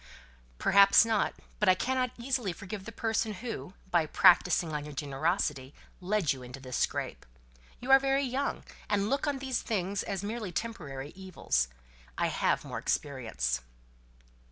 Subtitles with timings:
[0.57, 1.35] "Perhaps not.
[1.59, 6.41] But I cannot easily forgive the person who, by practising on your generosity, led you
[6.41, 7.23] into this scrape.
[7.79, 11.67] You are very young, and look upon these things as merely temporary evils.
[12.17, 13.61] I have more experience."